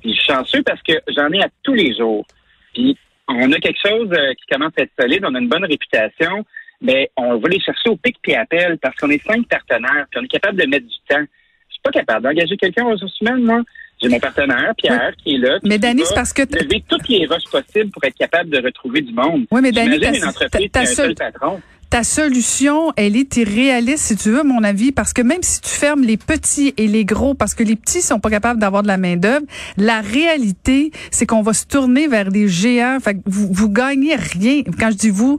Puis 0.00 0.12
je 0.14 0.18
suis 0.20 0.32
chanceux 0.32 0.62
parce 0.64 0.82
que 0.82 0.94
j'en 1.16 1.28
ai 1.30 1.40
à 1.42 1.48
tous 1.62 1.74
les 1.74 1.94
jours. 1.96 2.26
Puis 2.74 2.96
on 3.28 3.52
a 3.52 3.58
quelque 3.58 3.80
chose 3.86 4.08
euh, 4.12 4.34
qui 4.34 4.46
commence 4.50 4.72
à 4.78 4.82
être 4.82 4.92
solide. 4.98 5.24
On 5.26 5.34
a 5.34 5.38
une 5.38 5.48
bonne 5.48 5.64
réputation. 5.64 6.44
Mais 6.80 7.10
on 7.16 7.38
va 7.38 7.48
les 7.48 7.58
chercher 7.60 7.88
au 7.90 7.96
pic 7.96 8.16
puis 8.22 8.34
appel 8.36 8.78
parce 8.78 8.94
qu'on 8.96 9.10
est 9.10 9.22
cinq 9.24 9.46
partenaires. 9.48 10.06
Puis 10.10 10.20
on 10.20 10.24
est 10.24 10.28
capable 10.28 10.60
de 10.60 10.66
mettre 10.66 10.86
du 10.86 10.94
temps. 11.08 11.24
Je 11.68 11.72
suis 11.74 11.82
pas 11.82 11.90
capable 11.90 12.22
d'engager 12.22 12.56
quelqu'un 12.56 12.84
aux 12.86 12.90
ressources 12.90 13.20
humaines, 13.20 13.42
moi. 13.42 13.62
J'ai 14.00 14.08
mon 14.08 14.20
partenaire, 14.20 14.72
Pierre, 14.76 15.12
qui 15.22 15.34
est 15.34 15.38
là. 15.38 15.58
Mais 15.64 15.76
va 15.78 15.88
c'est 16.04 16.14
parce 16.14 16.32
que 16.32 16.42
lever 16.42 16.84
toutes 16.88 17.08
les 17.08 17.26
roches 17.26 17.50
possibles 17.50 17.90
pour 17.90 18.04
être 18.04 18.16
capable 18.16 18.50
de 18.50 18.62
retrouver 18.62 19.00
du 19.00 19.12
monde. 19.12 19.46
Oui, 19.50 19.60
mais 19.60 19.72
ta- 19.72 19.84
une 19.84 20.24
entreprise 20.24 20.70
ta- 20.70 20.80
ta 20.80 20.86
seul 20.86 21.14
patron. 21.16 21.60
Ta 21.90 22.04
solution, 22.04 22.92
elle 22.96 23.16
est 23.16 23.36
irréaliste, 23.36 24.04
si 24.08 24.16
tu 24.16 24.30
veux, 24.30 24.42
mon 24.42 24.62
avis, 24.62 24.92
parce 24.92 25.12
que 25.14 25.22
même 25.22 25.42
si 25.42 25.60
tu 25.62 25.70
fermes 25.70 26.02
les 26.02 26.16
petits 26.18 26.74
et 26.76 26.86
les 26.86 27.04
gros, 27.06 27.32
parce 27.34 27.54
que 27.54 27.62
les 27.62 27.76
petits 27.76 28.02
sont 28.02 28.20
pas 28.20 28.28
capables 28.30 28.60
d'avoir 28.60 28.82
de 28.82 28.88
la 28.88 28.98
main 28.98 29.16
d'œuvre, 29.16 29.46
la 29.78 30.00
réalité, 30.02 30.92
c'est 31.10 31.24
qu'on 31.26 31.40
va 31.42 31.54
se 31.54 31.64
tourner 31.64 32.06
vers 32.06 32.30
des 32.30 32.46
géants. 32.48 32.98
Fait 33.02 33.14
que 33.14 33.20
vous, 33.26 33.48
vous 33.50 33.70
gagnez 33.70 34.16
rien. 34.16 34.62
Quand 34.78 34.90
je 34.90 34.96
dis 34.96 35.10
vous, 35.10 35.38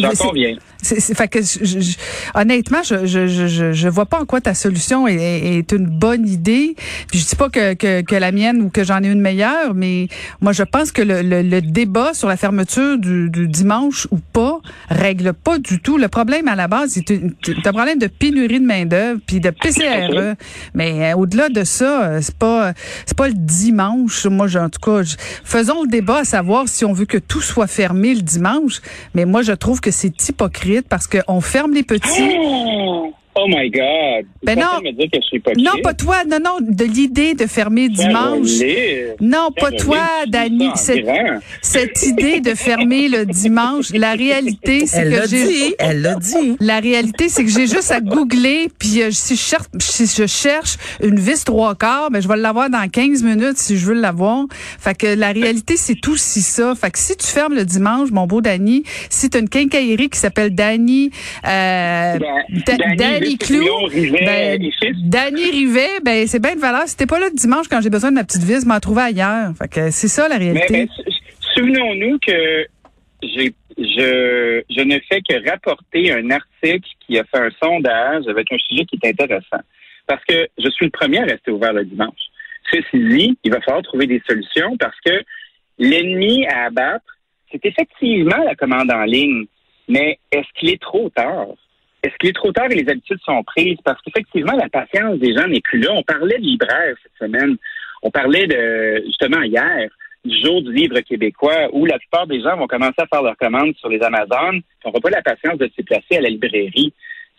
J'en 0.00 0.10
c'est, 0.14 0.26
c'est- 0.82 1.00
c'est- 1.00 1.14
fait 1.14 1.28
que 1.28 1.40
je- 1.42 1.80
je- 1.80 1.96
honnêtement, 2.34 2.82
je, 2.82 3.04
je, 3.04 3.26
je, 3.26 3.72
je, 3.72 3.88
vois 3.88 4.06
pas 4.06 4.20
en 4.20 4.24
quoi 4.24 4.40
ta 4.40 4.54
solution 4.54 5.06
est, 5.06 5.16
est- 5.16 5.58
est 5.58 5.72
une 5.72 5.86
bonne 5.86 6.26
idée. 6.26 6.74
Puis 7.08 7.18
je 7.18 7.26
dis 7.26 7.36
pas 7.36 7.50
que, 7.50 7.74
que, 7.74 8.00
que 8.00 8.14
la 8.14 8.32
mienne 8.32 8.62
ou 8.62 8.70
que 8.70 8.84
j'en 8.84 9.02
ai 9.02 9.08
une 9.08 9.20
meilleure, 9.20 9.74
mais 9.74 10.08
moi 10.40 10.52
je 10.52 10.62
pense 10.62 10.92
que 10.92 11.02
le, 11.02 11.20
le, 11.20 11.42
le 11.42 11.60
débat 11.60 12.14
sur 12.14 12.28
la 12.28 12.38
fermeture 12.38 12.96
du, 12.98 13.28
du 13.28 13.48
dimanche 13.48 14.06
ou 14.10 14.18
pas 14.32 14.60
règle 14.88 15.34
pas 15.34 15.58
du 15.58 15.78
tout. 15.80 15.89
Le 15.98 16.08
problème 16.08 16.48
à 16.48 16.54
la 16.56 16.68
base, 16.68 16.98
c'est 17.44 17.66
un 17.66 17.72
problème 17.72 17.98
de 17.98 18.06
pénurie 18.06 18.60
de 18.60 18.66
main 18.66 18.84
d'œuvre 18.86 19.20
puis 19.26 19.40
de 19.40 19.50
PCRE. 19.50 20.34
Mais 20.74 21.12
euh, 21.12 21.16
au-delà 21.16 21.48
de 21.48 21.64
ça, 21.64 22.02
euh, 22.04 22.18
c'est 22.22 22.34
pas 22.36 22.72
c'est 23.06 23.16
pas 23.16 23.28
le 23.28 23.34
dimanche. 23.34 24.26
Moi, 24.26 24.46
en 24.56 24.68
tout 24.68 24.80
cas, 24.80 25.02
je- 25.02 25.16
faisons 25.44 25.82
le 25.82 25.88
débat 25.88 26.18
à 26.18 26.24
savoir 26.24 26.68
si 26.68 26.84
on 26.84 26.92
veut 26.92 27.06
que 27.06 27.18
tout 27.18 27.40
soit 27.40 27.66
fermé 27.66 28.14
le 28.14 28.22
dimanche. 28.22 28.80
Mais 29.14 29.24
moi, 29.24 29.42
je 29.42 29.52
trouve 29.52 29.80
que 29.80 29.90
c'est 29.90 30.28
hypocrite 30.28 30.86
parce 30.88 31.06
qu'on 31.06 31.40
ferme 31.40 31.72
les 31.74 31.82
petits. 31.82 32.36
Oh, 33.42 33.46
my 33.48 33.70
God. 33.70 34.26
Ben 34.42 34.58
non. 34.58 34.66
pensez 34.66 34.84
me 34.84 34.92
dire 34.92 35.10
que 35.12 35.18
je 35.20 35.26
suis 35.26 35.36
hypocrite? 35.38 35.64
Non, 35.64 35.80
pas 35.82 35.94
toi. 35.94 36.24
Non, 36.28 36.38
non, 36.44 36.58
de 36.60 36.84
l'idée 36.84 37.34
de 37.34 37.46
fermer 37.46 37.88
dimanche. 37.88 38.48
Non, 39.20 39.48
pas 39.56 39.70
toi, 39.70 40.06
Dani. 40.28 40.70
Cette, 40.74 41.06
cette 41.62 42.02
idée 42.02 42.40
de 42.40 42.54
fermer 42.54 43.08
le 43.08 43.24
dimanche, 43.26 43.90
la 43.94 44.12
réalité, 44.12 44.86
c'est 44.86 44.98
Elle 45.02 45.10
que 45.12 45.16
l'a 45.16 45.26
j'ai... 45.26 45.46
dit, 45.46 45.74
elle 45.78 46.02
l'a 46.02 46.14
dit. 46.16 46.56
La 46.60 46.80
réalité, 46.80 47.28
c'est 47.28 47.44
que 47.44 47.50
j'ai 47.50 47.66
juste 47.66 47.90
à 47.90 48.00
googler, 48.00 48.68
puis 48.78 49.02
euh, 49.02 49.10
si, 49.10 49.36
je 49.36 49.40
cherche, 49.40 49.66
si 49.78 50.06
je 50.06 50.26
cherche 50.26 50.76
une 51.02 51.18
vis 51.18 51.44
trois 51.44 51.74
quarts, 51.74 52.10
ben, 52.10 52.20
je 52.20 52.28
vais 52.28 52.36
l'avoir 52.36 52.68
dans 52.70 52.86
15 52.88 53.22
minutes 53.22 53.56
si 53.58 53.78
je 53.78 53.86
veux 53.86 53.94
l'avoir. 53.94 54.44
Fait 54.78 54.96
que 54.96 55.06
la 55.06 55.32
réalité, 55.32 55.76
c'est 55.76 55.94
tout 56.00 56.16
si 56.16 56.42
ça. 56.42 56.74
Fait 56.74 56.90
que 56.90 56.98
si 56.98 57.16
tu 57.16 57.26
fermes 57.26 57.54
le 57.54 57.64
dimanche, 57.64 58.10
mon 58.10 58.26
beau 58.26 58.40
Dani, 58.40 58.82
si 59.08 59.30
tu 59.30 59.36
as 59.38 59.40
une 59.40 59.48
quincaillerie 59.48 60.10
qui 60.10 60.18
s'appelle 60.18 60.54
Dani, 60.54 61.10
euh, 61.46 62.18
Da- 62.66 62.76
Dany 62.96 63.29
Clou, 63.38 63.64
ben. 64.24 64.58
Dany 65.04 65.50
Rivet, 65.50 66.00
ben, 66.04 66.26
c'est 66.26 66.40
bien 66.40 66.54
de 66.54 66.60
valeur. 66.60 66.82
Si 66.86 66.96
t'es 66.96 67.06
pas 67.06 67.18
là 67.18 67.26
le 67.28 67.34
dimanche 67.36 67.66
quand 67.68 67.80
j'ai 67.80 67.90
besoin 67.90 68.10
de 68.10 68.14
ma 68.16 68.24
petite 68.24 68.42
vis, 68.44 68.64
m'en 68.66 68.80
trouver 68.80 69.02
ailleurs. 69.02 69.52
Fait 69.58 69.68
que 69.68 69.90
c'est 69.90 70.08
ça 70.08 70.28
la 70.28 70.36
réalité. 70.36 70.66
mais 70.70 70.86
sou- 70.94 71.02
souvenons-nous 71.54 72.18
que 72.18 72.66
j'ai, 73.22 73.54
je, 73.78 74.62
je 74.70 74.80
ne 74.82 74.98
fais 75.08 75.20
que 75.20 75.48
rapporter 75.50 76.12
un 76.12 76.30
article 76.30 76.88
qui 77.06 77.18
a 77.18 77.24
fait 77.24 77.38
un 77.38 77.50
sondage 77.62 78.26
avec 78.28 78.50
un 78.52 78.58
sujet 78.68 78.84
qui 78.84 78.98
est 79.02 79.08
intéressant. 79.08 79.62
Parce 80.06 80.24
que 80.24 80.48
je 80.58 80.70
suis 80.70 80.86
le 80.86 80.90
premier 80.90 81.18
à 81.18 81.24
rester 81.24 81.50
ouvert 81.50 81.72
le 81.72 81.84
dimanche. 81.84 82.18
Ceci 82.72 82.98
dit, 83.16 83.38
il 83.44 83.52
va 83.52 83.60
falloir 83.60 83.82
trouver 83.82 84.06
des 84.06 84.22
solutions 84.28 84.76
parce 84.78 84.96
que 85.04 85.12
l'ennemi 85.78 86.46
à 86.46 86.66
abattre, 86.66 87.04
c'est 87.50 87.64
effectivement 87.64 88.36
la 88.44 88.54
commande 88.54 88.90
en 88.92 89.02
ligne. 89.04 89.46
Mais 89.88 90.18
est-ce 90.30 90.46
qu'il 90.58 90.70
est 90.70 90.80
trop 90.80 91.08
tard? 91.10 91.48
Est-ce 92.02 92.14
qu'il 92.18 92.30
est 92.30 92.34
trop 92.34 92.52
tard 92.52 92.70
et 92.70 92.74
les 92.74 92.88
habitudes 92.90 93.20
sont 93.24 93.42
prises? 93.44 93.78
Parce 93.84 94.00
qu'effectivement, 94.02 94.56
la 94.56 94.68
patience 94.68 95.18
des 95.18 95.34
gens 95.34 95.46
n'est 95.46 95.60
plus 95.60 95.80
là. 95.80 95.92
On 95.92 96.02
parlait 96.02 96.38
de 96.38 96.42
libraire 96.42 96.94
cette 97.02 97.28
semaine. 97.28 97.56
On 98.02 98.10
parlait 98.10 98.46
de, 98.46 99.02
justement, 99.06 99.42
hier, 99.42 99.90
du 100.24 100.40
jour 100.42 100.62
du 100.62 100.72
livre 100.72 101.00
québécois 101.00 101.68
où 101.72 101.84
la 101.86 101.98
plupart 101.98 102.26
des 102.26 102.40
gens 102.42 102.56
vont 102.56 102.66
commencer 102.66 102.94
à 102.98 103.06
faire 103.06 103.22
leurs 103.22 103.36
commandes 103.36 103.74
sur 103.76 103.88
les 103.88 104.02
Amazones. 104.02 104.60
Ils 104.60 104.86
n'auront 104.86 105.00
pas 105.00 105.10
la 105.10 105.22
patience 105.22 105.58
de 105.58 105.66
se 105.66 105.76
déplacer 105.76 106.16
à 106.16 106.20
la 106.22 106.30
librairie. 106.30 106.92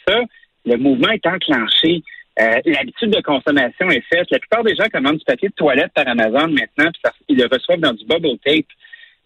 Ça, 0.07 0.19
le 0.65 0.77
mouvement 0.77 1.09
est 1.09 1.25
enclenché. 1.25 2.03
Euh, 2.39 2.59
L'habitude 2.65 3.09
de 3.09 3.21
consommation 3.21 3.89
est 3.89 4.03
faite. 4.13 4.27
La 4.31 4.39
plupart 4.39 4.63
des 4.63 4.75
gens 4.75 4.87
commandent 4.91 5.17
du 5.17 5.25
papier 5.25 5.49
de 5.49 5.53
toilette 5.53 5.91
par 5.93 6.07
Amazon 6.07 6.47
maintenant, 6.47 6.91
puis 6.91 7.11
ils 7.29 7.37
le 7.37 7.47
reçoivent 7.51 7.79
dans 7.79 7.93
du 7.93 8.05
bubble 8.05 8.37
tape. 8.43 8.65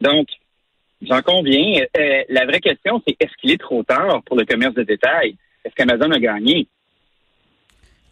Donc, 0.02 0.28
j'en 1.02 1.22
conviens. 1.22 1.84
Euh, 1.98 2.24
la 2.30 2.46
vraie 2.46 2.60
question, 2.60 3.02
c'est 3.08 3.16
est-ce 3.20 3.32
qu'il 3.40 3.52
est 3.52 3.62
trop 3.62 3.84
tard 3.84 4.22
pour 4.26 4.38
le 4.38 4.46
commerce 4.46 4.74
de 4.74 4.84
détail? 4.84 5.36
Est-ce 5.64 5.74
qu'Amazon 5.76 6.12
a 6.12 6.20
gagné? 6.20 6.68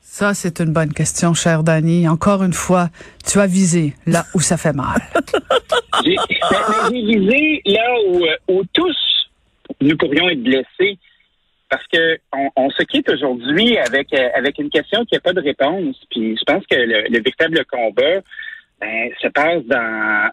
Ça, 0.01 0.33
c'est 0.33 0.59
une 0.59 0.73
bonne 0.73 0.93
question, 0.93 1.33
cher 1.33 1.63
Dani. 1.63 2.07
Encore 2.07 2.43
une 2.43 2.53
fois, 2.53 2.89
tu 3.25 3.39
as 3.39 3.47
visé 3.47 3.93
là 4.05 4.25
où 4.35 4.41
ça 4.41 4.57
fait 4.57 4.73
mal. 4.73 5.01
J'ai 6.05 6.15
visé 6.91 7.61
là 7.65 7.95
où, 8.09 8.25
où 8.49 8.63
tous 8.73 8.97
nous 9.81 9.97
pourrions 9.97 10.29
être 10.29 10.43
blessés 10.43 10.97
parce 11.69 11.85
que 11.87 12.17
on, 12.31 12.49
on 12.55 12.69
se 12.69 12.83
quitte 12.83 13.09
aujourd'hui 13.09 13.77
avec 13.77 14.13
euh, 14.13 14.29
avec 14.35 14.59
une 14.59 14.69
question 14.69 15.03
qui 15.05 15.15
n'a 15.15 15.21
pas 15.21 15.33
de 15.33 15.41
réponse. 15.41 15.95
Puis 16.11 16.37
je 16.37 16.43
pense 16.45 16.63
que 16.67 16.75
le, 16.75 17.07
le 17.09 17.19
véritable 17.23 17.65
combat 17.65 18.21
ben, 18.83 19.09
se 19.21 19.27
passe 19.27 19.63
dans, 19.65 20.31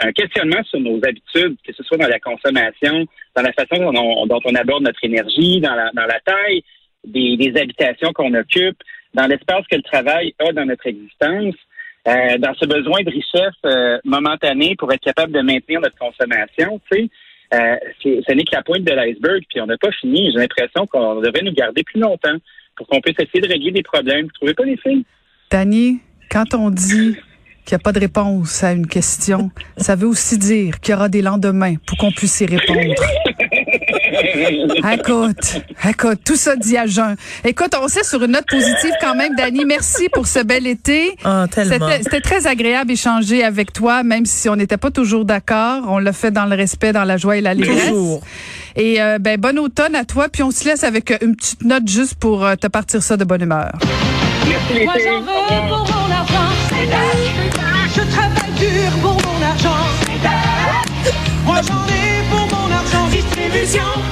un 0.00 0.12
questionnement 0.12 0.62
sur 0.64 0.78
nos 0.80 0.96
habitudes, 1.04 1.56
que 1.66 1.72
ce 1.72 1.82
soit 1.82 1.96
dans 1.96 2.08
la 2.08 2.20
consommation, 2.20 3.04
dans 3.34 3.42
la 3.42 3.52
façon 3.52 3.92
dont 3.92 4.40
on, 4.44 4.54
aborde 4.54 4.84
notre 4.84 5.02
énergie, 5.04 5.60
dans 5.60 5.74
la, 5.74 6.20
taille 6.24 6.62
des, 7.04 7.52
habitations 7.56 8.12
qu'on 8.12 8.32
occupe, 8.34 8.76
dans 9.14 9.26
l'espace 9.26 9.66
que 9.68 9.76
le 9.76 9.82
travail 9.82 10.34
a 10.38 10.52
dans 10.52 10.66
notre 10.66 10.86
existence. 10.86 11.54
Euh, 12.06 12.36
dans 12.36 12.52
ce 12.54 12.66
besoin 12.66 13.02
de 13.02 13.10
richesse 13.10 13.58
euh, 13.64 13.98
momentanée 14.04 14.76
pour 14.76 14.92
être 14.92 15.00
capable 15.00 15.32
de 15.32 15.40
maintenir 15.40 15.80
notre 15.80 15.96
consommation, 15.96 16.78
tu 16.92 17.08
euh, 17.54 17.76
ce 18.02 18.32
n'est 18.32 18.44
que 18.44 18.54
la 18.54 18.62
pointe 18.62 18.84
de 18.84 18.92
l'iceberg, 18.92 19.42
puis 19.48 19.60
on 19.62 19.66
n'a 19.66 19.78
pas 19.78 19.90
fini. 19.92 20.30
J'ai 20.30 20.38
l'impression 20.38 20.86
qu'on 20.86 21.20
devrait 21.22 21.42
nous 21.42 21.54
garder 21.54 21.82
plus 21.82 22.00
longtemps 22.00 22.36
pour 22.76 22.86
qu'on 22.88 23.00
puisse 23.00 23.18
essayer 23.18 23.40
de 23.40 23.48
régler 23.48 23.70
des 23.70 23.82
problèmes. 23.82 24.26
Vous 24.26 24.32
trouvez 24.32 24.52
pas 24.52 24.64
les 24.64 24.76
filles? 24.76 25.04
Quand 26.30 26.52
on 26.52 26.70
dit 26.70 27.16
qu'il 27.64 27.76
n'y 27.76 27.80
a 27.80 27.82
pas 27.82 27.92
de 27.92 28.00
réponse 28.00 28.62
à 28.62 28.72
une 28.72 28.86
question, 28.86 29.50
ça 29.76 29.96
veut 29.96 30.06
aussi 30.06 30.38
dire 30.38 30.80
qu'il 30.80 30.92
y 30.92 30.94
aura 30.96 31.08
des 31.08 31.22
lendemains 31.22 31.74
pour 31.86 31.96
qu'on 31.98 32.12
puisse 32.12 32.40
y 32.40 32.46
répondre. 32.46 32.94
Écoute, 34.92 35.62
écoute, 35.88 36.20
tout 36.24 36.36
ça 36.36 36.56
dit 36.56 36.76
à 36.76 36.86
jeun. 36.86 37.16
Écoute, 37.44 37.74
on 37.80 37.88
sait 37.88 38.04
sur 38.04 38.22
une 38.22 38.32
note 38.32 38.46
positive 38.48 38.92
quand 39.00 39.14
même, 39.14 39.34
Dani. 39.34 39.64
Merci 39.64 40.08
pour 40.12 40.26
ce 40.26 40.40
bel 40.40 40.66
été. 40.66 41.16
Ah, 41.24 41.46
tellement. 41.50 41.88
C'était 41.88 42.02
c'était 42.02 42.20
très 42.20 42.46
agréable 42.46 42.88
d'échanger 42.88 43.42
avec 43.44 43.72
toi, 43.72 44.02
même 44.02 44.26
si 44.26 44.48
on 44.48 44.56
n'était 44.56 44.76
pas 44.76 44.90
toujours 44.90 45.24
d'accord. 45.24 45.84
On 45.88 45.98
l'a 45.98 46.12
fait 46.12 46.30
dans 46.30 46.46
le 46.46 46.54
respect, 46.56 46.92
dans 46.92 47.04
la 47.04 47.16
joie 47.16 47.36
et 47.36 47.40
l'allégresse. 47.40 47.88
Toujours. 47.88 48.22
Et 48.76 49.00
euh, 49.00 49.18
ben 49.18 49.38
bon 49.38 49.58
automne 49.58 49.94
à 49.94 50.04
toi, 50.04 50.28
puis 50.28 50.42
on 50.42 50.50
se 50.50 50.64
laisse 50.64 50.84
avec 50.84 51.10
euh, 51.10 51.18
une 51.22 51.36
petite 51.36 51.64
note 51.64 51.88
juste 51.88 52.16
pour 52.16 52.44
euh, 52.44 52.56
te 52.56 52.66
partir 52.66 53.02
ça 53.02 53.16
de 53.16 53.24
bonne 53.24 53.42
humeur. 53.42 53.72
Merci 54.48 54.74
les 54.74 54.84
Moi 54.84 54.94
filles. 54.94 55.04
Pour 59.02 59.12
mon 59.12 59.42
argent. 59.42 59.68
Moi 61.44 61.60
j'en 61.66 61.86
ai 61.86 62.22
pour 62.30 62.46
mon 62.56 62.70
argent. 62.72 63.06
Distribution. 63.10 64.03